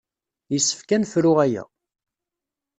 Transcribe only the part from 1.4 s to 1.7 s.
aya.